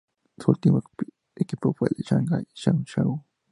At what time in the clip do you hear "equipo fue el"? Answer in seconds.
1.35-2.03